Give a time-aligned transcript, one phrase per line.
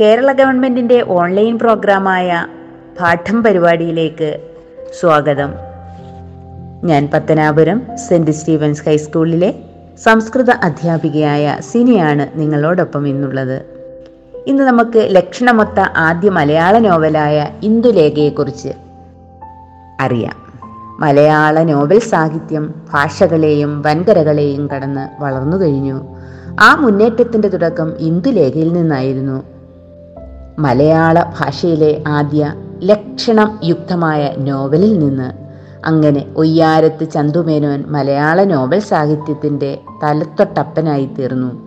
[0.00, 2.46] കേരള ഗവൺമെന്റിന്റെ ഓൺലൈൻ പ്രോഗ്രാമായ
[3.00, 4.48] പാഠം പരിപാടിയിലേക്ക്
[5.00, 5.54] സ്വാഗതം.
[6.84, 9.54] ഞാൻ പത്തനാപുരം സെന്റ് സ്റ്റീവൻസ് ഹൈസ്കൂളിലെ
[10.02, 13.62] സംസ്കൃത അധ്യാപികയായ സിനിയാണ് നിങ്ങളോടൊപ്പം ഇന്നുള്ളത്.
[14.46, 18.68] ഇന്ന് നമുക്ക് ലക്ഷണമൊത്ത ആദ്യ മലയാള നോവലായ ഇന്ദുലേഖയെക്കുറിച്ച്
[20.00, 20.60] അറിയാം.
[21.00, 26.02] മലയാള നോവൽ സാഹിത്യം ഭാഷകളെയും വൻകരകളെയും കടന്ന് വളർന്നു കഴിഞ്ഞു.
[26.60, 29.53] ആ മുന്നേറ്റത്തിന്റെ തുടക്കം ഇന്ദുലേഖയിൽ നിന്നായിരുന്നു.
[30.58, 35.32] മലയാള ഭാഷയിലെ ആദ്യ ലക്ഷണം യുക്തമായ നോവലിൽ നിന്ന്
[35.86, 41.62] അങ്ങനെ ഒയ്യാരത്ത് ചന്തുമേനോൻ മലയാള നോവൽ സാഹിത്യത്തിന്റെ തലത്തൊട്ടപ്പനായി തീർന്നു.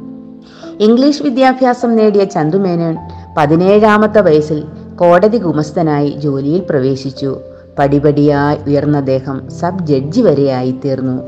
[0.80, 2.97] ഇംഗ്ലീഷ് വിദ്യാഭ്യാസം നേടിയ ചന്തുമേനോൻ
[3.38, 4.64] പതിനേഴാമത്തെ വയസ്സിൽ
[4.95, 7.40] കോടതി ഗുമസ്തനായി ജോലിയിൽ പ്രവേശിച്ചു.
[7.80, 11.23] പടിപടിയായി ഉയർന്ന അദ്ദേഹം സബ് ജഡ്ജി വരെയായി തീർന്നു.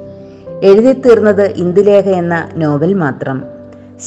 [0.64, 3.44] എഴുതിത്തീർന്നത് ഇന്ദുലേഖ എന്ന നോവൽ മാത്രം.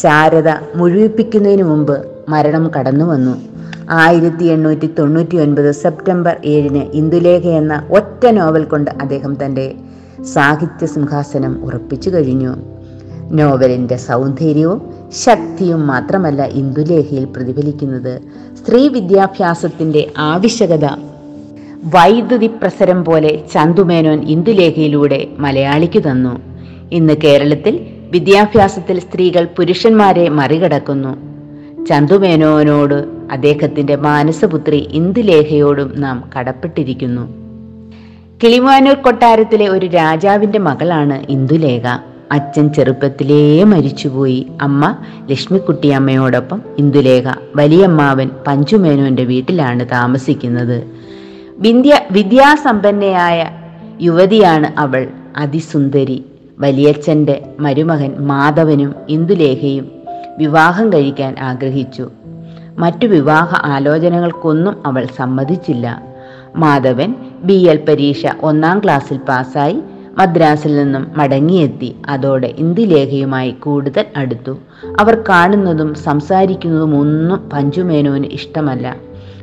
[0.02, 3.36] ശാരദ മുഴുവിപ്പിക്കുന്നതിന് മുമ്പ് മരണം കടന്നു വന്നു.
[3.90, 9.74] ആയിരത്തി എണ്ണൂറ്റി തൊണ്ണൂറ്റി ഒൻപത് സെപ്റ്റംബർ ഏഴിന് ഇന്ദുലേഖ എന്ന ഒറ്റ നോവൽ കൊണ്ട് അദ്ദേഹം തന്റെ
[10.32, 12.56] സാഹിത്യ സിംഹാസനം ഉറപ്പിച്ചു കഴിഞ്ഞു.
[13.30, 14.82] നോവലിന്റെ സൗന്ദര്യവും
[15.24, 18.20] ശക്തിയും മാത്രമല്ല ഇന്ദുലേഖയിൽ പ്രതിഫലിക്കുന്നത്
[18.56, 20.84] സ്ത്രീ വിദ്യാഭ്യാസത്തിന്റെ ആവശ്യകത.
[21.84, 26.40] വൈദ്യുതി പ്രസരം പോലെ ചന്തുമേനോൻ ഇന്ദുലേഖയിലൂടെ മലയാളിക്ക് തന്നു.
[26.92, 31.41] ഇന്ന് കേരളത്തിൽ വിദ്യാഭ്യാസത്തിൽ സ്ത്രീകൾ പുരുഷന്മാരെ മറികടക്കുന്നു.
[31.88, 37.32] ചന്തുമേനോനോട് അദ്ദേഹത്തിന്റെ മാനസപുത്രി ഇന്ദുലേഖയോടും നാം കടപ്പെട്ടിരിക്കുന്നു.
[38.44, 41.86] കിളിമാനൂർ കൊട്ടാരത്തിലെ ഒരു രാജാവിന്റെ മകളാണ് ഇന്ദുലേഖ.
[42.32, 44.46] അച്ഛൻ ചെറുപ്പത്തിലേ മരിച്ചുപോയി.
[44.62, 44.96] അമ്മ
[45.30, 47.24] ലക്ഷ്മിക്കുട്ടിയമ്മയോടൊപ്പം ഇന്ദുലേഖ
[47.56, 50.84] വലിയമ്മാവൻ പഞ്ചുമേനോന്റെ വീട്ടിലാണ് താമസിക്കുന്നത്.
[51.58, 53.50] വിദ്യ വിദ്യാസമ്പന്നയായ
[54.02, 55.08] യുവതിയാണ് അവൾ.
[55.36, 56.24] അതിസുന്ദരി.
[56.58, 60.01] വലിയച്ഛന്റെ മരുമകൻ മാധവനും ഇന്ദുലേഖയും
[60.38, 62.10] വിവാഹം കഴിക്കാൻ ആഗ്രഹിച്ചു.
[62.78, 66.02] മറ്റു വിവാഹ ആലോചനകൾക്കൊന്നും അവൾ സമ്മതിച്ചില്ല.
[66.56, 69.80] മാധവൻ ബി എൽ പരീക്ഷ ഒന്നാം ക്ലാസ്സിൽ പാസ്സായി
[70.18, 71.96] മദ്രാസിൽ നിന്നും മടങ്ങിയെത്തി.
[72.08, 74.58] അതോടെ ഇന്ദുലേഖയുമായി കൂടുതൽ അടുത്തു.
[75.00, 78.96] അവർ കാണുന്നതും സംസാരിക്കുന്നതും ഒന്നും പഞ്ചുമേനോന് ഇഷ്ടമല്ല.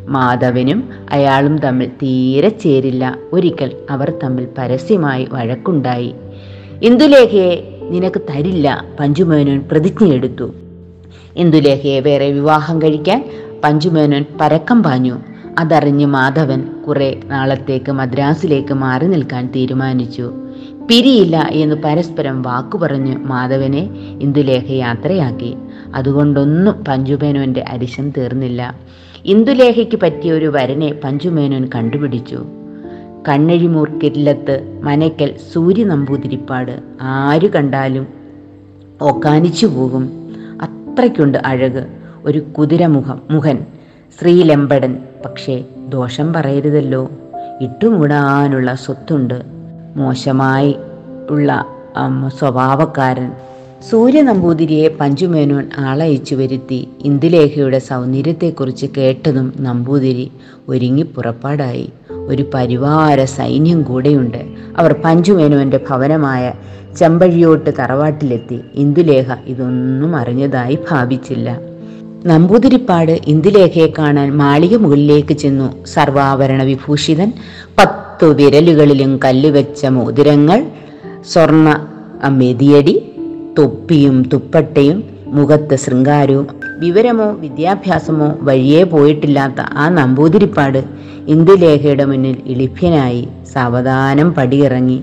[0.07, 3.15] മാധവനും അയാളും തമ്മിൽ തീരെ ചേരില്ല.
[3.33, 6.15] ഒരിക്കൽ അവർ തമ്മിൽ പരസ്യമായി വഴക്കുണ്ടായി.
[6.83, 8.85] ഇന്ദുലേഖയെ നിനക്ക് തരില്ല.
[8.99, 10.51] പഞ്ചുമേനോൻ പ്രതിജ്ഞയെടുത്തു.
[11.35, 13.29] ഇന്ദുലേഖയെ വേറെ വിവാഹം കഴിക്കാൻ
[13.63, 15.19] പഞ്ചുമേനോൻ പരക്കം പാഞ്ഞു.
[15.59, 20.33] അതറിഞ്ഞ് മാധവൻ കുറെ നാളത്തേക്ക് മദ്രാസിലേക്ക് മാറി നിൽക്കാൻ തീരുമാനിച്ചു.
[20.89, 23.89] പിരിയില്ല എന്ന് പരസ്പരം വാക്കു പറഞ്ഞ് മാധവനെ
[24.21, 25.55] ഇന്ദുലേഖ യാത്രയാക്കി.
[25.95, 28.75] അതുകൊണ്ടൊന്നും പഞ്ചുമേനോന്റെ അരിശം തീർന്നില്ല.
[29.25, 32.45] ഇന്ദുലേഖയ്ക്ക് പറ്റിയ ഒരു വരനെ പഞ്ചുമേനോൻ കണ്ടുപിടിച്ചു.
[33.29, 38.07] കണ്ണഴിമൂർക്കില്ലത്ത് മനയ്ക്കൽ സൂര്യ നമ്പൂതിരിപ്പാട് ആര് കണ്ടാലും
[39.01, 40.18] ഒക്കാനിച്ചു പോകും.
[40.89, 41.87] അത്രയ്ക്കുണ്ട് അഴക്.
[42.25, 43.65] ഒരു കുതിരമുഖം മുഖൻ.
[44.21, 47.09] ശ്രീലമ്പടൻ പക്ഷേ ദോഷം പറയരുതല്ലോ.
[47.61, 49.41] ഇട്ടുമൂടാനുള്ള സ്വത്തുണ്ട്.
[49.95, 50.75] മോശമായി
[51.29, 51.65] ഉള്ള
[52.39, 53.31] സ്വഭാവക്കാരൻ.
[53.89, 56.89] സൂര്യ നമ്പൂതിരിയെ പഞ്ചുമേനോൻ ആളയച്ചു വരുത്തി.
[56.99, 60.31] ഇന്ദുലേഖയുടെ സൗന്ദര്യത്തെക്കുറിച്ച് കേട്ടതും നമ്പൂതിരി
[60.67, 61.93] ഒരുങ്ങി പുറപ്പാടായി.
[62.11, 64.37] ഒരു പരിവാര സൈന്യം കൂടെയുണ്ട്.
[64.77, 66.53] അവർ പഞ്ചുമേനോന്റെ ഭവനമായ
[66.97, 68.59] ചെമ്പഴിയോട്ട് തറവാട്ടിലെത്തി.
[68.75, 71.59] ഇന്ദുലേഖ ഇതൊന്നും അറിഞ്ഞതായി ഭാവിച്ചില്ല.
[72.25, 75.85] നമ്പൂതിരിപ്പാട് ഇന്ദുലേഖയെ കാണാൻ മാളിക മുകളിലേക്ക് ചെന്നു.
[75.85, 77.33] സർവാഭരണ വിഭൂഷിതൻ
[77.77, 80.65] പത്തു വിരലുകളിലും കല്ലുവെച്ച മോതിരങ്ങൾ
[81.33, 81.87] സ്വർണ
[82.29, 83.11] മെതിയടി
[83.57, 86.47] തൊപ്പിയും തുപ്പട്ടയും മുഖത്ത് ശൃംഗാരവും.
[86.79, 90.83] വിവരമോ വിദ്യാഭ്യാസമോ വഴിയേ പോയിട്ടില്ലാത്ത ആ നമ്പൂതിരിപ്പാട്
[91.27, 95.01] ഇന്ദുലേഖയുടെ മുന്നിൽ ഇളിഭ്യനായി സാവധാനം പടിയിറങ്ങി.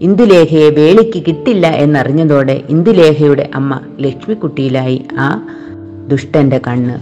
[0.00, 5.04] ഇന്ദുലേഖയെ വേളിക്ക് കിട്ടില്ല എന്നറിഞ്ഞതോടെ ഇന്ദുലേഖയുടെ അമ്മ ലക്ഷ്മിക്കുട്ടിയിലായി.
[5.18, 5.46] ആ
[6.08, 6.98] ദുഷ്ടന്റെ കണ്ണ്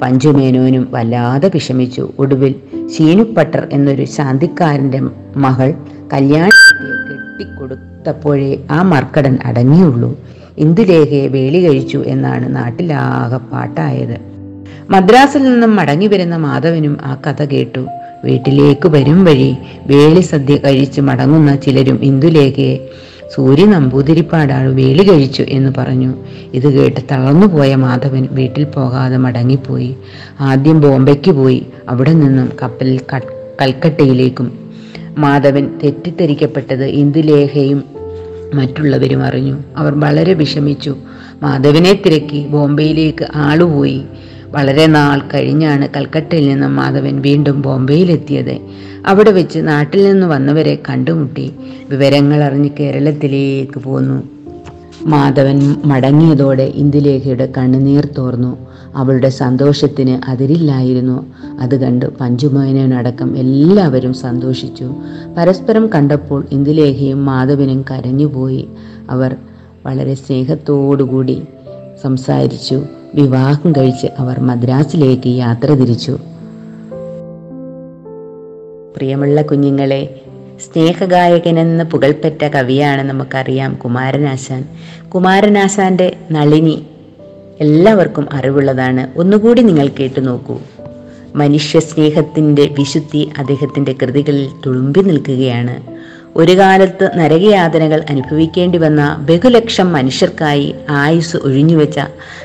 [0.00, 2.12] പഞ്ചുമേനോനും വല്ലാതെ വിഷമിച്ചു.
[2.18, 2.54] ഒടുവിൽ
[2.86, 5.00] ശീനുപ്പട്ടർ എന്നൊരു ശാന്തിക്കാരന്റെ
[5.36, 5.74] മകൾ
[6.12, 10.20] കല്യാണ കെട്ടിക്കൊടുത്തപ്പോഴേ ആ മർക്കടൻ അടങ്ങിയുള്ളൂ.
[10.58, 14.20] ഇന്ദുലേഖയെ വേളി കഴിച്ചു എന്നാണ് നാട്ടിലാകെ പാട്ടായത്.
[14.90, 17.86] മദ്രാസിൽ നിന്നും മടങ്ങി വരുന്ന മാധവനും ആ കഥ കേട്ടു.
[18.24, 19.54] വീട്ടിലേക്ക് വരും വഴി
[19.86, 22.88] വേളി സദ്യ കഴിച്ച് മടങ്ങുന്ന ചിലരും ഇന്ദുലേഖയെ
[23.34, 26.14] സൂര്യ നമ്പൂതിരിപ്പാടാൾ വേളി കഴിച്ചു എന്ന് പറഞ്ഞു.
[26.54, 29.96] ഇത് കേട്ട് തളർന്നുപോയ മാധവൻ വീട്ടിൽ പോകാതെ മടങ്ങിപ്പോയി.
[30.40, 31.66] ആദ്യം ബോംബെക്ക് പോയി.
[31.88, 33.00] അവിടെ നിന്നും കപ്പലിൽ
[33.62, 34.58] കൽക്കട്ടയിലേക്കും
[35.18, 37.84] മാധവൻ തെറ്റിദ്ധരിക്കപ്പെട്ടത് ഇന്ദുലേഖയും
[38.54, 39.58] മറ്റുള്ളവരും അറിഞ്ഞു.
[39.76, 40.96] അവർ വളരെ വിഷമിച്ചു.
[41.42, 44.02] മാധവനെ തിരക്കി ബോംബെയിലേക്ക് ആളുപോയി.
[44.52, 48.58] വളരെ നാൾ കഴിഞ്ഞാണ് കൽക്കട്ടയിൽ നിന്നും മാധവൻ വീണ്ടും ബോംബെയിലെത്തിയത്.
[49.06, 51.52] അവിടെ വെച്ച് നാട്ടിൽ നിന്ന് വന്നവരെ കണ്ടുമുട്ടി.
[51.90, 54.22] വിവരങ്ങൾ അറിഞ്ഞ് കേരളത്തിലേക്ക് പോന്നു.
[55.04, 58.56] മാധവൻ മടങ്ങിയതോടെ ഇന്ദുലേഖയുടെ കണ്ണുനീർ തോർന്നു.
[58.94, 61.26] അവളുടെ സന്തോഷത്തിന് അതിരില്ലായിരുന്നു.
[61.60, 64.94] അത് കണ്ട് പഞ്ചുമോനടക്കം എല്ലാവരും സന്തോഷിച്ചു.
[65.36, 68.68] പരസ്പരം കണ്ടപ്പോൾ ഇന്ദുലേഖയും മാധവനും കരഞ്ഞുപോയി.
[69.10, 69.36] അവർ
[69.86, 71.42] വളരെ സ്നേഹത്തോടുകൂടി
[72.02, 72.82] സംസാരിച്ചു.
[73.14, 76.18] വിവാഹം കഴിച്ച് അവർ മദ്രാസിലേക്ക് യാത്ര തിരിച്ചു.
[78.96, 80.20] പ്രിയമുള്ള കുഞ്ഞുങ്ങളെ
[80.64, 84.68] സ്നേഹഗായകനെന്ന് പുകൾപ്പെട്ട കവിയാണ് നമുക്കറിയാം കുമാരനാശാൻ.
[85.08, 86.82] കുമാരനാശാന്റെ നളിനി
[87.60, 89.18] എല്ലാവർക്കും അറിവുള്ളതാണ്.
[89.18, 90.58] ഒന്നുകൂടി നിങ്ങൾ കേട്ടു നോക്കൂ.
[91.34, 95.97] മനുഷ്യ സ്നേഹത്തിന്റെ വിശുദ്ധി അദ്ദേഹത്തിന്റെ കൃതികളിൽ തുളുമ്പി നിൽക്കുകയാണ്.
[96.36, 102.00] ഒരു കാലത്ത് നരകയാതനകൾ അനുഭവിക്കേണ്ടി വന്ന ബഹുലക്ഷം മനുഷ്യർക്കായി ആയുസ് ഒഴിഞ്ഞുവെച്ച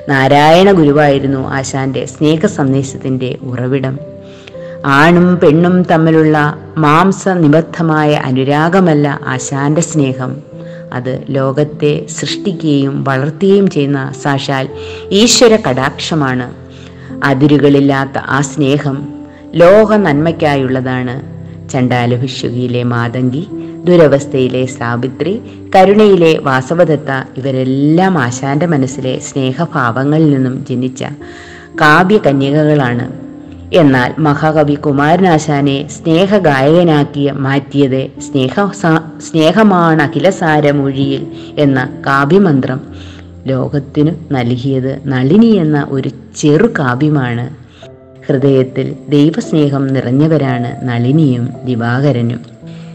[0.10, 4.00] നാരായണ ഗുരുവായിരുന്നു ആശാന്റെ സ്നേഹ സന്ദേശത്തിന്റെ ഉറവിടം.
[4.86, 10.42] ആണും പെണ്ണും തമ്മിലുള്ള മാംസനിബദ്ധമായ അനുരാഗമല്ല ആശാന്റെ സ്നേഹം.
[10.94, 14.70] അത് ലോകത്തെ സൃഷ്ടിക്കുകയും വളർത്തുകയും ചെയ്യുന്ന സാക്ഷാൽ
[15.12, 16.54] ഈശ്വര കടാക്ഷമാണ്.
[17.24, 19.08] അതിരുകളില്ലാത്ത ആ സ്നേഹം
[19.56, 21.33] ലോക നന്മയ്ക്കായുള്ളതാണ്.
[21.74, 23.44] ചണ്ടാലഭിഷുകിയിലെ മാതങ്കി
[23.86, 25.34] ദുരവസ്ഥയിലെ സാവിത്രി
[25.76, 31.04] കരുണയിലെ വാസവദത്ത ഇവരെല്ലാം ആശാന്റെ മനസ്സിലെ സ്നേഹഭാവങ്ങളിൽ നിന്നും ജനിച്ച
[31.82, 33.06] കാവ്യകന്യകകളാണ്.
[33.74, 38.66] എന്നാൽ മഹാകവി കുമാരനാശാനെ സ്നേഹഗായകനാക്കിയ മാറ്റിയത് സ്നേഹ
[39.30, 41.24] സ്നേഹമാണ് അഖിലസാരമൊഴിയിൽ
[41.58, 42.82] എന്ന കാവ്യമന്ത്രം
[43.48, 47.46] ലോകത്തിനു നൽകിയത് നളിനി എന്ന ഒരു ചെറു കാവ്യമാണ്.
[48.28, 52.42] ഹൃദയത്തിൽ ദൈവസ്നേഹം നിറഞ്ഞവരാണ് നളിനിയും ദിവാകരനും.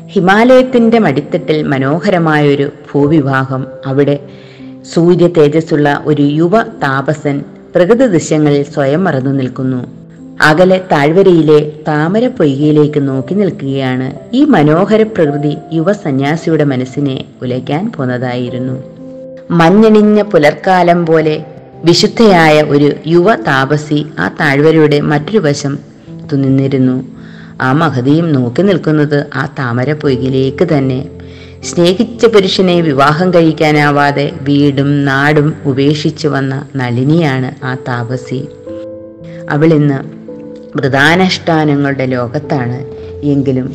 [0.06, 4.18] ഹിമാലയത്തിന്റെ മടിത്തട്ടിൽ മനോഹരമായൊരു ഭൂവിഭാഗം അവിടെ
[4.94, 7.44] സൂര്യ തേജസ്സുള്ള ഒരു യുവ താപസൻ
[7.74, 9.80] പ്രകൃതി ദൃശ്യങ്ങളിൽ സ്വയം മറന്നു നിൽക്കുന്നു.
[10.40, 18.82] അകലെ താഴ്വരയിലെ താമര പൊയ്കയിലേക്ക് നോക്കി നിൽക്കുകയാണ് ഈ മനോഹര പ്രകൃതി യുവ സന്യാസിയുടെ മനസ്സിനെ ഉലയ്ക്കാൻ പോന്നതായിരുന്നു.
[19.50, 21.44] മഞ്ഞണിഞ്ഞ പുലർക്കാലം പോലെ
[21.84, 25.78] വിശുദ്ധയായ ഒരു യുവ താപസി ആ താഴ്വരയുടെ മറ്റൊരു വശം
[26.32, 27.04] തുനിന്നിരുന്നു.
[27.60, 31.08] ആ മഹതിയും നോക്കി നിൽക്കുന്നത് ആ താമര പൊയ്കിലേക്ക് തന്നെ.
[31.64, 38.48] സ്നേഹിച്ച പുരുഷനെ വിവാഹം കഴിക്കാനാവാതെ വീടും നാടും ഉപേക്ഷിച്ചു വന്ന നളിനിയാണ് ആ താപസി.
[39.50, 39.98] അവൾ ഇന്ന്
[40.76, 42.84] വൃതാനുഷ്ഠാനങ്ങളുടെ ലോകത്താണ്.
[43.26, 43.74] എങ്കിലും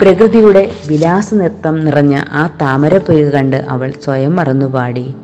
[0.00, 5.14] പ്രകൃതിയുടെ വിലാസ നൃത്തം നിറഞ്ഞ ആ താമരപ്പൊയ്ക കണ്ട് അവൾ സ്വയം മറന്നുപാടി.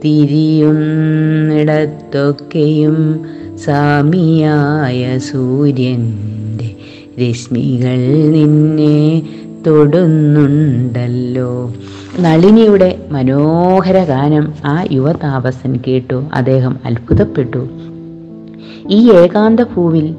[0.04, 2.98] തിരിയുന്നിടത്തൊക്കെയും
[3.56, 6.68] സാമിയായ സൂര്യന്റെ
[7.20, 8.00] രശ്മികൾ
[8.30, 9.22] നിന്നെ
[9.66, 11.72] തൊടുന്നുണ്ടല്ലോ.
[12.20, 16.24] നളിനിയുടെ മനോഹര ഗാനം ആ യുവതാപസൻ കേട്ടു.
[16.34, 17.68] അദ്ദേഹം അത്ഭുതപ്പെട്ടു.
[18.90, 20.14] ഈ ഏകാന്ത ഭൂവിൽ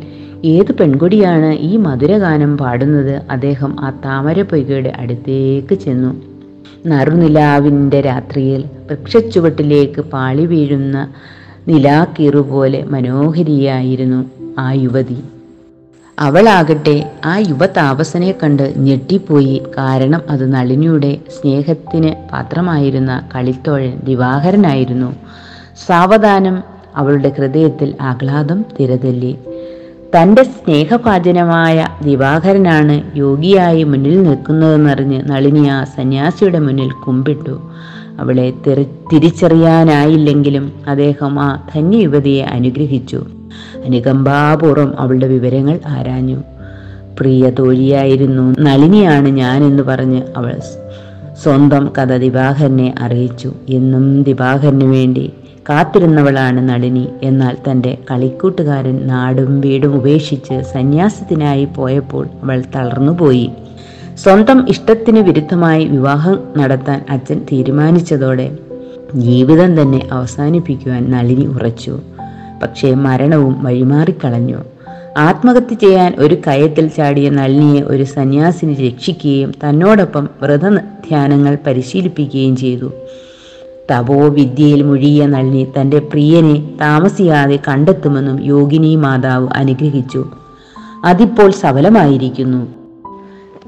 [0.45, 3.21] ഏത് പെൺകുടിയാണ് ഈ മധുരഗാനം പാടുന്നത്?
[3.29, 6.15] അദ്ദേഹം ആ താമരപ്പൊയ്കയുടെ അടുത്തേക്ക് ചെന്നു.
[6.87, 11.07] നറുനിലാവിന്റെ രാത്രിയിൽ വൃക്ഷച്ചുവട്ടിലേക്ക് പാളി വീഴുന്ന
[11.67, 14.25] നിലാക്കീറുപോലെ മനോഹരിയായിരുന്നു
[14.59, 15.17] ആ യുവതി.
[16.19, 19.63] അവളാകട്ടെ ആ യുവതാപസനെ കണ്ട് ഞെട്ടിപ്പോയി.
[19.77, 25.15] കാരണം അത് നളിനിയുടെ സ്നേഹത്തിന് പാത്രമായിരുന്ന കളിത്തോഴൻ ദിവാകരനായിരുന്നു.
[25.87, 26.63] സാവധാനം
[26.95, 29.35] അവളുടെ ഹൃദയത്തിൽ ആഹ്ലാദം തിരതല്ലി.
[30.15, 37.71] തന്റെ സ്നേഹപാചനമായ ദിവാകരനാണ് യോഗിയായി മുന്നിൽ നിൽക്കുന്നതെന്നറിഞ്ഞ് നളിനി ആ സന്യാസിയുടെ മുന്നിൽ കുമ്പിട്ടു.
[38.19, 43.25] അവളെ തിരി തിരിച്ചറിയാനായില്ലെങ്കിലും അദ്ദേഹം ആ ധന്യ യുവതിയെ അനുഗ്രഹിച്ചു.
[43.85, 46.43] അനുകമ്പാപൂർവം അവളുടെ വിവരങ്ങൾ ആരാഞ്ഞു.
[47.19, 50.55] പ്രിയ തോഴിയായിരുന്നു നളിനിയാണ് ഞാൻ എന്ന് പറഞ്ഞ് അവൾ
[51.43, 53.53] സ്വന്തം കഥ ദിവാകരനെ അറിയിച്ചു.
[53.69, 55.33] എന്നും ദിവാകരന് വേണ്ടി
[55.69, 63.49] കാത്തിരുന്നവളാണ് നളിനി എന്നാൽ തന്റെ കളിക്കൂട്ടുകാരൻ നാടും വീടും ഉപേക്ഷിച്ച് സന്യാസത്തിനായി പോയപ്പോൾ അവൾ തളർന്നുപോയി.
[64.17, 68.57] സ്വന്തം ഇഷ്ടത്തിന് വിരുദ്ധമായി വിവാഹം നടത്താൻ അച്ഛൻ തീരുമാനിച്ചതോടെ
[69.15, 71.99] ജീവിതം തന്നെ അവസാനിപ്പിക്കുവാൻ നളിനി ഉറച്ചു.
[72.63, 74.57] പക്ഷേ മരണവും വഴിമാറിക്കളഞ്ഞു.
[75.17, 82.91] ആത്മഹത്യ ചെയ്യാൻ ഒരു കയത്തിൽ ചാടിയ നളിനിയെ ഒരു സന്യാസിനി രക്ഷിക്കുകയും തന്നോടൊപ്പം വ്രത ധ്യാനങ്ങൾ പരിശീലിപ്പിക്കുകയും ചെയ്തു.
[83.91, 90.31] തപോ വിദ്യയിൽ മുഴുകിയ നളിനി തന്റെ പ്രിയനെ താമസിയാതെ കണ്ടെത്തുമെന്നും യോഗിനി മാതാവ് അനുഗ്രഹിച്ചു.
[91.05, 92.67] അതിപ്പോൾ സഫലമായിരിക്കുന്നു.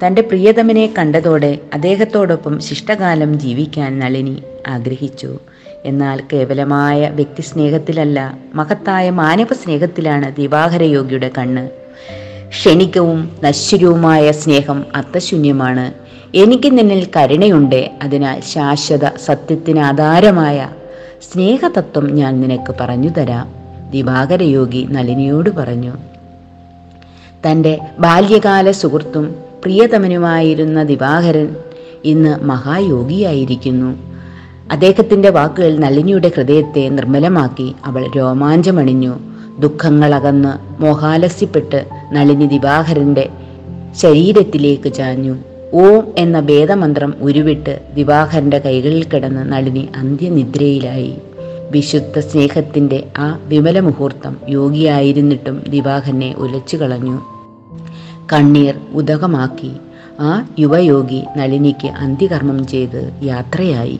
[0.05, 5.37] തന്റെ പ്രിയതമനെ കണ്ടതോടെ അദ്ദേഹത്തോടൊപ്പം ശിഷ്ടകാലം ജീവിക്കാൻ നളിനി ആഗ്രഹിച്ചു.
[5.85, 11.69] എന്നാൽ കേവലമായ വ്യക്തിസ്നേഹത്തിലല്ല മഹത്തായ മാനവ സ്നേഹത്തിലാണ് ദിവാകര യോഗിയുടെ കണ്ണ്.
[12.49, 15.93] ക്ഷണികവും നശ്വരവുമായ സ്നേഹം അർത്ഥശൂന്യമാണ്.
[16.35, 20.69] എനിക്ക് നിന്നിൽ കരുണയുണ്ട് അതിനാൽ ശാശ്വത സത്യത്തിന് ആധാരമായ
[21.31, 23.53] സ്നേഹതത്വം ഞാൻ നിനക്ക് പറഞ്ഞു തരാം
[23.91, 25.93] ദിവാകര യോഗി നളിനിയോട് പറഞ്ഞു.
[27.47, 31.55] തന്റെ ബാല്യകാല സുഹൃത്തും പ്രിയതമനുമായിരുന്ന ദിവാകരൻ
[32.05, 34.10] ഇന്ന് മഹായോഗിയായിരിക്കുന്നു.
[34.71, 39.13] അദ്ദേഹത്തിന്റെ വാക്കുകൾ നളിനിയുടെ ഹൃദയത്തെ നിർമ്മലമാക്കി അവൾ രോമാഞ്ചമണിഞ്ഞു.
[39.59, 43.29] ദുഃഖങ്ങളകന്ന് മോഹാലസ്യപ്പെട്ട് നളിനി ദിവാഹരന്റെ
[43.95, 45.35] ശരീരത്തിലേക്ക് ചാഞ്ഞു.
[45.73, 51.15] ഓം എന്ന വേദമന്ത്രം ഉരുവിട്ട് ദിവാഹരന്റെ കൈകളിൽ കിടന്ന് നളിനി അന്ത്യനിദ്രയിലായി.
[51.71, 57.21] വിശുദ്ധ സ്നേഹത്തിന്റെ ആ വിമല മുഹൂർത്തം യോഗിയായിരുന്നിട്ടും ദിവാകരനെ ഉലച്ചു കളഞ്ഞു.
[58.33, 59.71] കണ്ണീർ ഉദകമാക്കി.
[60.19, 63.99] ആ യുവയോഗി നളിനിക്ക് അന്ത്യകർമ്മം ചെയ്ത് യാത്രയായി.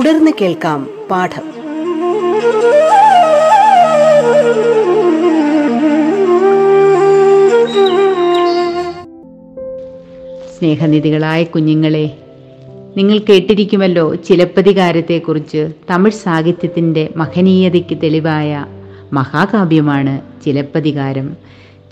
[0.00, 1.42] തുടർന്ന് കേൾക്കാം പാഠം.
[10.58, 12.18] സ്നേഹനിധികളായ കുഞ്ഞുങ്ങളെ
[12.96, 18.66] നിങ്ങൾ കേട്ടിരിക്കുമല്ലോ ചിലപ്പതികാരത്തെക്കുറിച്ച് തമിഴ് സാഹിത്യത്തിന്റെ മഹനീയതയ്ക്ക് തെളിവായ
[19.12, 21.36] മഹാകാവ്യമാണ് ചിലപ്പതികാരം.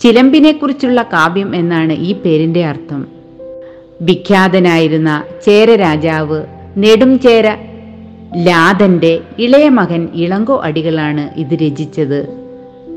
[0.00, 3.06] ചിലമ്പിനെക്കുറിച്ചുള്ള കാവ്യം എന്നാണ് ഈ പേരിന്റെ അർത്ഥം.
[4.02, 6.42] വിഖ്യാതനായിരുന്ന ചേര രാജാവ്
[6.76, 7.67] നെടുംചേര
[8.36, 12.26] ലാതന്റെ ഇളയ മകൻ ഇളങ്കോ അടികളാണ് ഇത് രചിച്ചത്.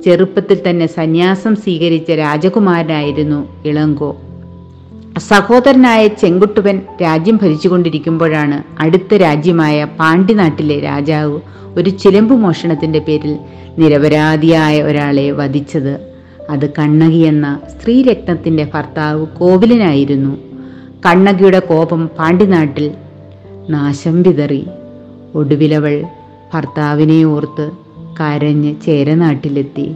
[0.05, 4.17] ചെറുപ്പത്തിൽ തന്നെ സന്യാസം സ്വീകരിച്ച രാജകുമാരനായിരുന്നു ഇളങ്കോ.
[5.17, 11.39] സഹോദരനായ ചെങ്കുട്ടുവൻ രാജ്യം ഭരിച്ചുകൊണ്ടിരിക്കുമ്പോഴാണ് അടുത്ത രാജ്യമായ പാണ്ഡ്യനാട്ടിലെ രാജാവ്
[11.75, 13.37] ഒരു ചിലമ്പു മോഷണത്തിന്റെ പേരിൽ
[13.77, 16.13] നിരപരാധിയായ ഒരാളെ വധിച്ചത്.
[16.49, 20.37] അത് കണ്ണകി എന്ന സ്ത്രീരത്നത്തിന്റെ ഭർത്താവ് കോവിലനായിരുന്നു.
[21.05, 22.91] കണ്ണകിയുടെ കോപം പാണ്ഡ്യനാട്ടിൽ
[23.69, 24.67] നാശം വിതറി.
[25.35, 26.03] ഒടുവിലവൾ
[26.53, 27.71] ഭർത്താവിനെ ഓർത്ത്
[28.21, 29.95] കരഞ്ഞ് ചേരനാട്ടിലെത്തി.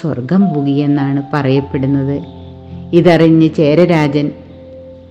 [0.00, 2.22] സ്വർഗം പുകിയെന്നാണ് പറയപ്പെടുന്നത്.
[2.92, 4.30] ഇതറിഞ്ഞ് ചേരരാജൻ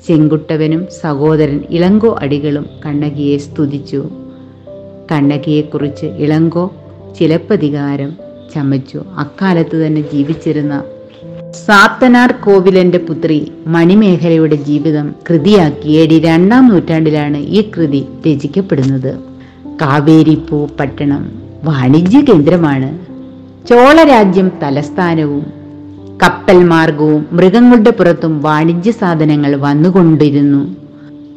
[0.07, 4.09] ചെങ്കുട്ടവനും സഹോദരൻ ഇളങ്കോ അടികളും കണ്ണകിയെ സ്തുതിച്ചു.
[5.11, 6.73] കണ്ണകിയെക്കുറിച്ച് ഇളങ്കോ
[7.19, 8.17] ചിലപ്പതികാരം
[8.55, 9.03] ചമച്ചു.
[9.17, 10.83] അക്കാലത്ത് തന്നെ ജീവിച്ചിരുന്ന
[11.65, 15.89] സാത്തനാർ കോവിലന്റെ പുത്രി മണിമേഖലയുടെ ജീവിതം കൃതിയാക്കി.
[15.89, 19.26] എ രണ്ടാം നൂറ്റാണ്ടിലാണ് ഈ കൃതി രചിക്കപ്പെടുന്നത്.
[19.81, 21.31] കാവേരിപ്പൂ പട്ടണം
[21.63, 22.99] വാണിജ്യ കേന്ദ്രമാണ്.
[23.67, 25.45] ചോളരാജ്യം തലസ്ഥാനവും
[26.23, 30.75] കപ്പൽ മാർഗവും മൃഗങ്ങളുടെ പുറത്തും വാണിജ്യ സാധനങ്ങൾ വന്നുകൊണ്ടിരുന്നു.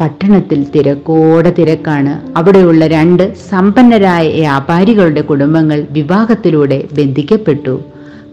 [0.00, 2.38] പട്ടണത്തിൽ തിരക്കോടെ തിരക്കാണ്.
[2.38, 7.80] അവിടെയുള്ള രണ്ട് സമ്പന്നരായ വ്യാപാരികളുടെ കുടുംബങ്ങൾ വിവാഹത്തിലൂടെ ബന്ധിക്കപ്പെട്ടു.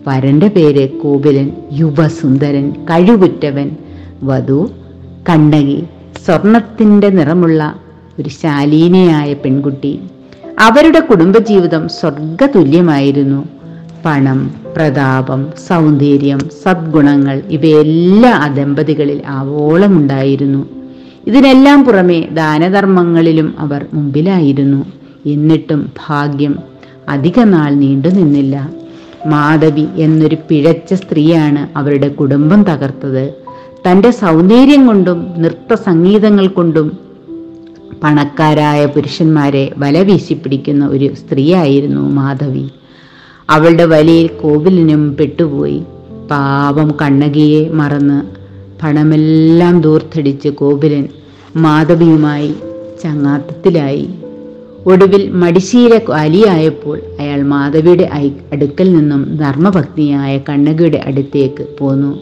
[0.07, 3.71] വരന്റെ പേര് കോവിലൻ യുവസുന്ദരൻ കഴിവുറ്റവൻ
[4.23, 4.69] വധു
[5.29, 5.83] കണ്ണകി
[6.25, 7.75] സ്വർണത്തിന്റെ നിറമുള്ള
[8.19, 9.99] ഒരു ശാലീനയായ പെൺകുട്ടി.
[10.59, 13.45] അവരുടെ കുടുംബജീവിതം സ്വർഗതുല്യമായിരുന്നു.
[14.05, 20.69] പണം പ്രതാപം സൗന്ദര്യം സദ്ഗുണങ്ങൾ ഇവയെല്ലാം ആ ദമ്പതികളിൽ ആവോളമുണ്ടായിരുന്നു
[21.27, 24.85] ഇതിനെല്ലാം പുറമെ ദാനധർമ്മങ്ങളിലും അവർ മുമ്പിലായിരുന്നു.
[25.25, 26.59] എന്നിട്ടും ഭാഗ്യം
[27.09, 28.71] അധിക നാൾ നീണ്ടു നിന്നില്ല.
[29.25, 33.33] മാധവി എന്നൊരു പിഴച്ച സ്ത്രീയാണ് അവരുടെ കുടുംബം തകർത്തത്.
[33.87, 37.06] തന്റെ സൗന്ദര്യം കൊണ്ടും നൃത്ത സംഗീതങ്ങൾ കൊണ്ടും
[38.03, 42.67] പണക്കാരായ പുരുഷന്മാരെ വല വീശിപ്പിടിക്കുന്ന ഒരു സ്ത്രീയായിരുന്നു മാധവി.
[43.49, 45.83] അവളുടെ വലയിൽ കോവിലിനും പെട്ടുപോയി.
[46.31, 48.23] പാപം കണ്ണകിയെ മറന്ന്
[48.83, 51.07] പണമെല്ലാം ദൂർത്തടിച്ച് കോവിലൻ
[51.55, 52.53] മാധവിയുമായി
[53.03, 54.09] ചങ്ങാത്തത്തിലായി.
[54.85, 58.09] ഒടുവിൽ മടിശീല അലിയായപ്പോൾ അയാൾ മാധവിയുടെ
[58.53, 62.19] അടുക്കൽ നിന്നും ധർമ്മഭക്തിയായ കണ്ണകിയുടെ അടുത്തേക്ക് പോന്നു.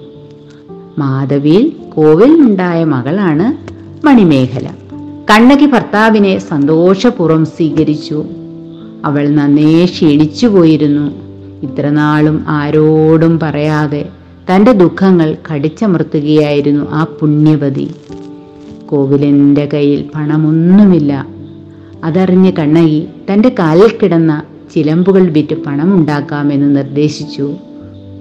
[0.98, 4.70] മാധവിയിൽ കോവിലുണ്ടായ മകളാണ് മണിമേഖല.
[5.32, 8.25] കണ്ണകി ഭർത്താവിനെ സന്തോഷപൂർവം സ്വീകരിച്ചു.
[9.05, 11.12] അവൾ നന്നേ ക്ഷീണിച്ചു പോയിരുന്നു.
[11.63, 14.10] ഇത്രനാളും ആരോടും പറയാതെ
[14.51, 17.91] തന്റെ ദുഃഖങ്ങൾ കടിച്ചമർത്തുകയായിരുന്നു ആ പുണ്യവതി.
[18.86, 21.27] കോവിലന്റെ കയ്യിൽ പണമൊന്നുമില്ല.
[22.03, 24.44] അതറിഞ്ഞ് കണ്ണകി തന്റെ കാലിൽ കിടന്ന
[24.75, 27.53] ചിലമ്പുകൾ വിറ്റ് പണം ഉണ്ടാക്കാമെന്ന് നിർദ്ദേശിച്ചു.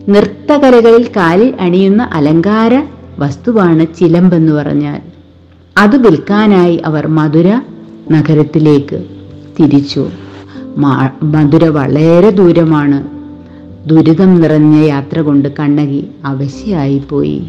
[0.08, 2.82] നൃത്തകലകളിൽ കാലിൽ അണിയുന്ന അലങ്കാര
[3.18, 5.13] വസ്തുവാണ് ചിലമ്പെന്ന് പറഞ്ഞാൽ.
[5.76, 7.60] അത് വിൽക്കാനായി അവർ മധുര
[8.10, 9.04] നഗരത്തിലേക്ക്
[9.60, 10.10] തിരിച്ചു.
[11.22, 13.06] മധുര വളരെ ദൂരമാണ്.
[13.88, 17.42] ദുരിതം നിറഞ്ഞ യാത്ര കൊണ്ട് കണ്ണകി അവശയായിപ്പോയി.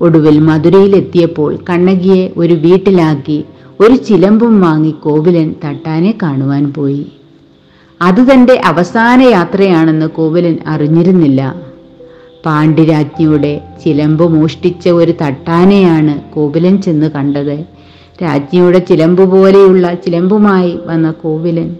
[0.00, 3.44] ഒടുവിൽ മധുരയിലെത്തിയപ്പോൾ കണ്ണകിയെ ഒരു വീട്ടിലാക്കി
[3.80, 7.06] ഒരു ചിലമ്പും വാങ്ങി കോവിലൻ തട്ടാനെ കാണുവാൻ പോയി.
[8.02, 11.69] അത് തന്റെ അവസാന യാത്രയാണെന്ന് കോവിലൻ അറിഞ്ഞിരുന്നില്ല.
[12.46, 17.64] പാണ്ഡ്യരാജ്ഞിയുടെ ചിലമ്പ് മോഷ്ടിച്ച ഒരു തട്ടാനെയാണ് കോവിലൻ ചെന്ന് കണ്ടത്.
[18.22, 21.76] രാജ്ഞിയുടെ ചിലമ്പ് പോലെയുള്ള ചിലമ്പുമായി വന്ന കോവിലൻ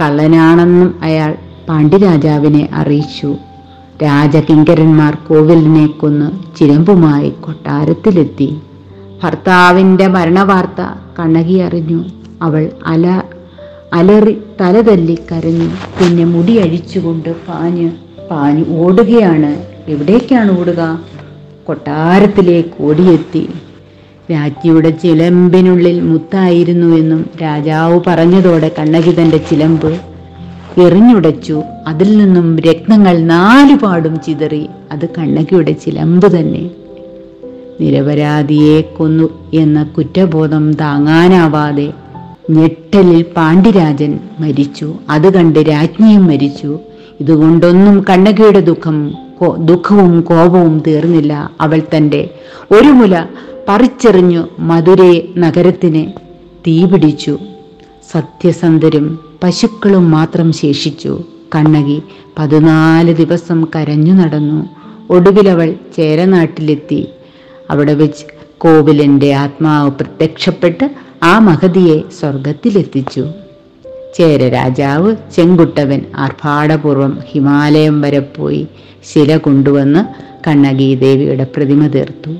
[0.00, 1.36] കള്ളനാണെന്നും അയാൾ
[1.68, 3.36] പാണ്ഡ്യരാജാവിനെ അറിയിച്ചു.
[4.02, 8.56] രാജകിങ്കരന്മാർ കോവിലിനെ കൊന്ന് ചിലമ്പുമായി കൊട്ടാരത്തിലെത്തി.
[9.22, 10.80] ഭർത്താവിന്റെ മരണവാർത്ത
[11.18, 12.04] കണ്ണകി അറിഞ്ഞു.
[12.42, 13.22] അവൾ അല
[13.92, 15.68] അലറി തലതല്ലി കരഞ്ഞു.
[15.98, 17.90] പിന്നെ മുടിയഴിച്ചുകൊണ്ട് പാഞ്ഞ്
[18.30, 21.00] പാഞ്ഞു ഓടുകയാണ് എവിടേക്കാണ് ഓടുക?
[21.64, 23.48] കൊട്ടാരത്തിലേക്ക് ഓടിയെത്തി.
[24.32, 30.00] രാജ്ഞിയുടെ ചിലമ്പിനുള്ളിൽ മുത്തായിരുന്നു എന്നും രാജാവ് പറഞ്ഞതോടെ കണ്ണകി തന്റെ ചിലമ്പ്
[30.80, 31.62] എറിഞ്ഞുടച്ചു.
[31.86, 34.66] അതിൽ നിന്നും രക്തങ്ങൾ നാലുപാടും ചിതറി.
[34.92, 36.70] അത് കണ്ണകിയുടെ ചിലമ്പ് തന്നെ.
[37.80, 41.92] നിരപരാധിയെ കൊന്നു എന്ന കുറ്റബോധം താങ്ങാനാവാതെ
[42.50, 44.94] ഞെട്ടലിൽ പാണ്ഡ്യരാജൻ മരിച്ചു.
[45.10, 46.78] അത് കണ്ട് രാജ്ഞിയും മരിച്ചു.
[47.20, 49.25] ഇതുകൊണ്ടൊന്നും കണ്ണകിയുടെ ദുഃഖം
[49.56, 52.30] ദുഃഖവും കോപവും തീർന്നില്ല അവൾ തന്റെ
[52.72, 53.26] ഒരു മുല
[53.68, 56.12] പറിച്ചെറിഞ്ഞു മധുരെ നഗരത്തിന്
[56.66, 57.38] തീപിടിച്ചു
[58.12, 61.22] സത്യസന്ധരും പശുക്കളും മാത്രം ശേഷിച്ചു.
[61.54, 62.02] കണ്ണകി
[62.38, 64.68] പതിനാല് ദിവസം കരഞ്ഞു നടന്നു.
[65.10, 67.08] ഒടുവിലവൾ ചേരനാട്ടിലെത്തി.
[67.70, 68.24] അവിടെ വെച്ച്
[68.58, 70.90] കോവിലിന്റെ ആത്മാവ് പ്രത്യക്ഷപ്പെട്ട്
[71.22, 73.26] ആ മഹതിയെ സ്വർഗത്തിലെത്തിച്ചു
[74.16, 78.66] ചേര രാജാവ് ചെങ്കുട്ടവൻ ആർഭാടപൂർവം ഹിമാലയം വരെ പോയി
[79.08, 80.02] ശില കൊണ്ടുവന്ന്
[80.46, 82.30] കണ്ണകി ദേവിയുടെ പ്രതിമ തീർത്തു.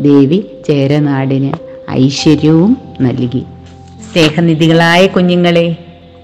[0.00, 1.52] ദേവി ചേരനാടിന്
[1.90, 3.42] ഐശ്വര്യവും നൽകി.
[4.12, 5.76] സ്നേഹനിധികളായ കുഞ്ഞുങ്ങളെ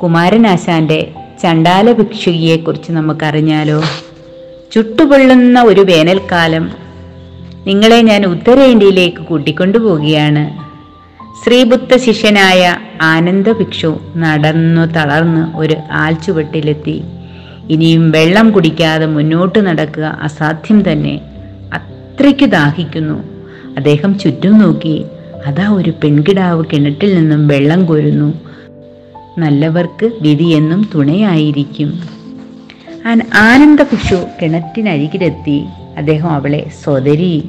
[0.02, 3.82] കുമാരനാശാന്റെ ചണ്ടാല ഭിക്ഷുകിയെക്കുറിച്ച് നമുക്കറിഞ്ഞാലോ?
[4.72, 6.70] ചുട്ടുപൊള്ളുന്ന ഒരു വേനൽക്കാലം
[7.66, 10.71] നിങ്ങളെ ഞാൻ ഉത്തരേന്ത്യയിലേക്ക് കൂട്ടിക്കൊണ്ടുപോവുകയാണ്.
[11.40, 17.02] ശ്രീബുദ്ധ ശിഷ്യനായ ആനന്ദ ഭിക്ഷു നടന്നു തളർന്ന് ഒരു ആൽച്ചുവെട്ടിലെത്തി.
[17.70, 21.20] ഇനിയും വെള്ളം കുടിക്കാതെ മുന്നോട്ട് നടക്കുക അസാധ്യം തന്നെ.
[21.72, 23.22] അത്രയ്ക്ക് ദാഹിക്കുന്നു.
[23.76, 25.04] അദ്ദേഹം ചുറ്റും നോക്കി.
[25.46, 28.34] അതാ ഒരു പെൺകിടാവ് കിണറ്റിൽ നിന്നും വെള്ളം കോരുന്നു.
[29.38, 32.00] നല്ലവർക്ക് വിധിയെന്നും തുണയായിരിക്കും.
[33.34, 35.64] ആനന്ദ ഭിക്ഷു കിണറ്റിനരികിലെത്തി.
[35.96, 37.48] അദ്ദേഹം അവളെ സ്വതരി.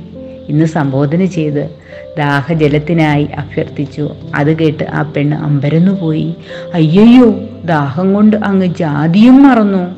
[0.49, 1.82] ഇന്ന് സംബോധന ചെയ്ത്
[2.17, 4.09] ദാഹജലത്തിനായി അഭ്യർത്ഥിച്ചു.
[4.35, 6.35] അത് കേട്ട് ആ പെണ്ണ് അമ്പരന്നുപോയി.
[6.73, 9.95] അയ്യയ്യോ ദാഹം കൊണ്ട് അങ്ങ് ജാതിയും മറന്നു.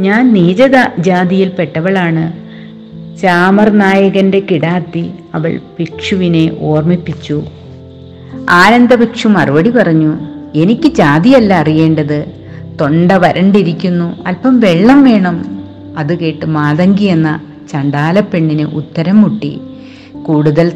[0.00, 0.62] ഞാൻ നീച
[0.98, 2.32] ജാതിയിൽപ്പെട്ടവളാണ്
[3.18, 7.44] ചാമർ നായകന്റെ കിടാത്തി അവൾ ഭിക്ഷുവിനെ ഓർമ്മിപ്പിച്ചു.
[8.50, 10.18] ആനന്ദഭിക്ഷു മറുപടി പറഞ്ഞു
[10.54, 12.24] എനിക്ക് ജാതിയല്ല അറിയേണ്ടത്.
[12.80, 14.24] തൊണ്ട വരണ്ടിരിക്കുന്നു.
[14.26, 15.64] അല്പം വെള്ളം വേണം.
[15.98, 17.40] അത് കേട്ട് മാതങ്കി എന്ന
[17.72, 19.60] ചണ്ടാല ചണ്ടാലപ്പെണ്ണിന് ഉത്തരം മുട്ടി.
[20.30, 20.66] കൂടുതൽ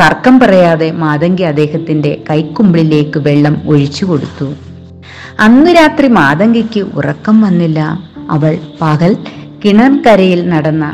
[0.00, 4.48] തർക്കം പറയാതെ മാതങ്കി അദ്ദേഹത്തിന്റെ കൈക്കുമ്പിളിലേക്ക് വെള്ളം ഒഴിച്ചു കൊടുത്തു.
[5.40, 7.80] അന്നു രാത്രി മാതങ്കിക്ക് ഉറക്കം വന്നില്ല.
[8.30, 9.12] അവൾ പകൽ
[9.64, 10.84] കിണർക്കരയിൽ നടന്ന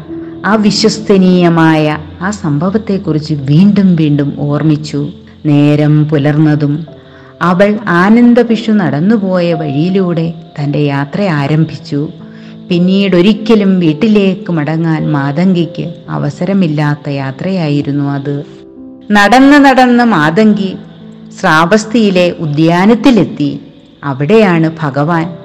[0.46, 1.86] ആ വിശ്വസ്തനീയമായ
[2.22, 5.00] ആ സംഭവത്തെക്കുറിച്ച് വീണ്ടും വീണ്ടും ഓർമ്മിച്ചു.
[5.46, 6.74] നേരം പുലർന്നതും
[7.42, 7.70] അവൾ
[8.00, 12.00] ആനന്ദപിഷു നടന്നുപോയ വഴിയിലൂടെ തന്റെ യാത്ര ആരംഭിച്ചു.
[12.72, 18.44] പിന്നീട് ഒരിക്കലും വീട്ടിലേക്ക് മടങ്ങാൻ മാതങ്കിക്ക് അവസരമില്ലാത്ത യാത്രയായിരുന്നു അത്.
[19.10, 20.76] നടന്ന് നടന്ന് മാതങ്കി
[21.40, 23.60] ശ്രാവസ്തിയിലെ ഉദ്യാനത്തിലെത്തി.
[24.04, 25.36] അവിടെയാണ് ഭഗവാൻ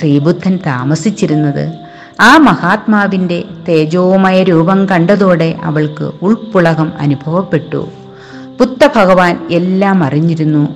[0.00, 1.72] ശ്രീബുദ്ധൻ താമസിച്ചിരുന്നത്.
[2.20, 7.88] ആ മഹാത്മാവിന്റെ തേജോമയ രൂപം കണ്ടതോടെ അവൾക്ക് ഉൾപ്പുളകം അനുഭവപ്പെട്ടു.
[8.60, 10.68] ബുദ്ധ ഭഗവാൻ എല്ലാം അറിഞ്ഞിരുന്നു.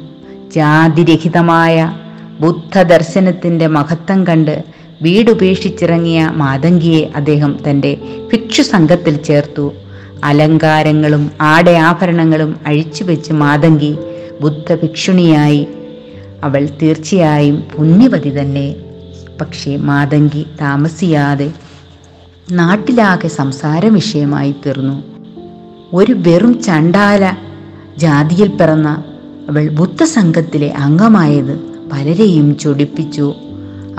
[0.55, 1.93] ജാതിരഹിതമായ
[2.41, 4.72] ബുദ്ധ ദർശനത്തിന്റെ മഹത്വം കണ്ട്
[5.03, 7.99] വീടുപേക്ഷിച്ചിറങ്ങിയ മാതങ്കിയെ അദ്ദേഹം തന്റെ
[8.33, 9.73] ഭിക്ഷു സംഘത്തിൽ ചേർത്തു.
[10.25, 13.97] അലങ്കാരങ്ങളും ആടയാഭരണങ്ങളും അഴിച്ചുവെച്ച് മാതങ്കി
[14.41, 15.67] ബുദ്ധ ഭിക്ഷുണിയായി
[16.45, 18.75] അവൾ തീർച്ചയായും പുണ്യവതി തന്നെ.
[19.41, 21.53] പക്ഷേ മാതങ്കി താമസിയാതെ
[22.53, 25.03] നാട്ടിലാകെ സംസാര വിഷയമായി തീർന്നു.
[25.93, 27.37] ഒരു വെറും ചണ്ടാല
[27.99, 29.05] ജാതിയിൽ പിറന്ന
[29.49, 31.59] അവൾ ബുദ്ധസംഘത്തിലെ അംഗമായത്
[31.93, 33.35] പലരെയും ചൊടിപ്പിച്ചു.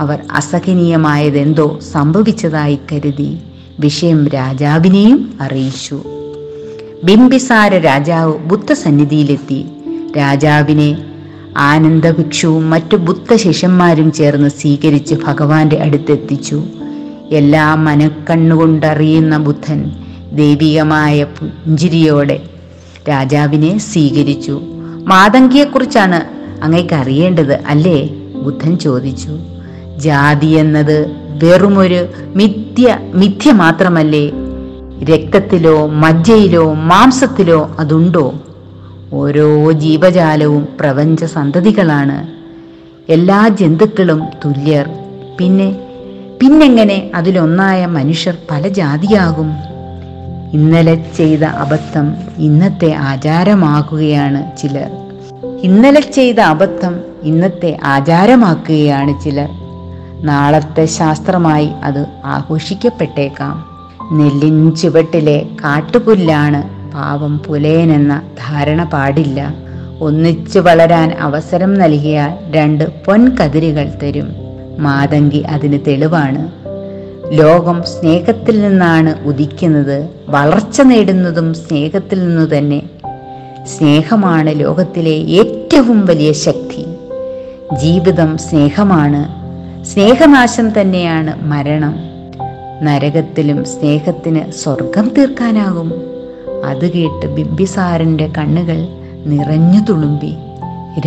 [0.04, 3.38] അവർ അസഹനീയമായതെന്തോ സംഭവിച്ചതായി കരുതി.
[3.80, 6.04] വിഷയം രാജാവിനെയും അറിയിച്ചു.
[7.04, 9.66] ബിംബിസാര രാജാവ് ബുദ്ധസന്നിധിയിലെത്തി.
[10.18, 10.98] രാജാവിനെ
[11.58, 16.64] ആനന്ദഭിക്ഷുവും മറ്റു ബുദ്ധ ശിഷ്യന്മാരും ചേർന്ന് സ്വീകരിച്ച് ഭഗവാന്റെ അടുത്തെത്തിച്ചു.
[17.32, 19.92] എല്ലാ മനക്കണ്ണുകൊണ്ടറിയുന്ന ബുദ്ധൻ
[20.34, 22.42] ദൈവികമായ പുഞ്ചിരിയോടെ
[23.10, 24.62] രാജാവിനെ സ്വീകരിച്ചു.
[25.04, 26.22] മാതങ്കിയെക്കുറിച്ചാണ്
[26.64, 28.08] അങ്ങേക്ക് അറിയേണ്ടത് അല്ലേ?
[28.44, 29.40] ബുദ്ധൻ ചോദിച്ചു.
[29.98, 31.12] ജാതി എന്നത്
[31.44, 34.32] വെറുമൊരു മിഥ്യ മിഥ്യ മാത്രമല്ലേ?
[35.04, 38.34] രക്തത്തിലോ മജ്ജയിലോ മാംസത്തിലോ അതുണ്ടോ?
[39.14, 42.28] ഓരോ ജീവജാലവും പ്രപഞ്ച സന്തതികളാണ്.
[43.12, 44.90] എല്ലാ ജന്തുക്കളും തുല്യർ.
[45.40, 45.76] പിന്നെ
[46.42, 49.52] പിന്നെങ്ങനെ അതിലൊന്നായ മനുഷ്യർ പല ജാതിയാകും?
[50.54, 54.92] ഇന്നലെ ചെയ്ത അബദ്ധം ഇന്നത്തെ ആചാരമാക്കുകയാണ് ചിലർ.
[55.62, 59.63] ഇന്നലെ ചെയ്ത അബദ്ധം ഇന്നത്തെ ആചാരമാക്കുകയാണ് ചിലർ.
[60.24, 63.66] നാളത്തെ ശാസ്ത്രമായി അത് ആഘോഷിക്കപ്പെട്ടേക്കാം.
[64.12, 69.54] നെല്ലിൻ ചുവട്ടിലെ കാട്ടുപുല്ലാണ് പാവം പുലയനെന്ന ധാരണ പാടില്ല.
[70.02, 74.36] ഒന്നിച്ചു വളരാൻ അവസരം നൽകിയാൽ രണ്ട് പൊൻകതിരുകൾ തരും.
[74.80, 76.52] മാതങ്കി അതിന് തെളിവാണ്.
[77.32, 80.10] ലോകം സ്നേഹത്തിൽ നിന്നാണ് ഉദിക്കുന്നത്.
[80.28, 82.82] വളർച്ച നേടുന്നതും സ്നേഹത്തിൽ നിന്നു തന്നെ.
[83.78, 86.86] സ്നേഹമാണ് ലോകത്തിലെ ഏറ്റവും വലിയ ശക്തി.
[87.82, 89.43] ജീവിതം സ്നേഹമാണ്.
[89.86, 91.96] സ്നേഹനാശം തന്നെയാണ് മരണം.
[92.82, 95.94] നരകത്തിലും സ്നേഹത്തിന് സ്വർഗം തീർക്കാനാകും.
[96.66, 98.88] അത് കേട്ട് ബിബിസാരന്റെ കണ്ണുകൾ
[99.26, 100.36] നിറഞ്ഞു തുളുമ്പി.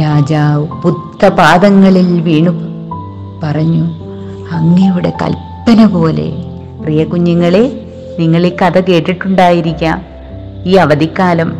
[0.01, 2.51] രാജാവ് ബുദ്ധപാദങ്ങളിൽ വീണു.
[3.43, 3.85] പറഞ്ഞു
[4.51, 6.33] അങ്ങയുടെ കൽപ്പന പോലെ.
[6.83, 10.03] പ്രിയ കുഞ്ഞുങ്ങളെ നിങ്ങൾ ഈ കഥ കേട്ടിട്ടുണ്ടായിരിക്കാം.
[10.65, 11.53] ഈ അവധിക്കാലം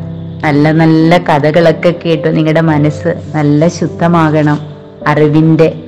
[0.43, 4.59] നല്ല നല്ല കഥകളൊക്കെ കേട്ടു നിങ്ങളുടെ മനസ്സ് നല്ല ശുദ്ധമാകണം.
[5.07, 5.83] അറിവിന്റെ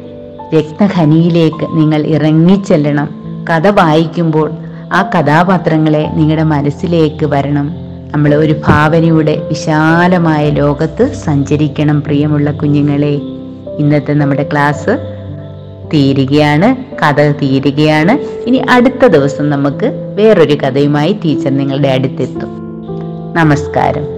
[0.55, 3.09] രത്നഖനിയിലേക്ക് നിങ്ങൾ ഇറങ്ങിച്ചെല്ലണം.
[3.51, 4.51] കഥ വായിക്കുമ്പോൾ
[4.93, 7.71] ആ കഥാപാത്രങ്ങളെ നിങ്ങളുടെ മനസ്സിലേക്ക് വരണം.
[8.13, 13.21] നമ്മൾ ഒരു ഭാവനയുടെ വിശാലമായ ലോകത്ത് സഞ്ചരിക്കണം പ്രിയമുള്ള കുഞ്ഞുങ്ങളെ.
[13.79, 15.15] ഇന്നത്തെ നമ്മുടെ ക്ലാസ്
[15.95, 18.13] തീരുകയാണ് കഥ തീരുകയാണ്.
[18.49, 22.49] ഇനി അടുത്ത ദിവസം നമുക്ക് വേറൊരു കഥയുമായി ടീച്ചർ നിങ്ങളുടെ അടുത്തെത്തും.
[23.35, 24.18] നമസ്കാരം.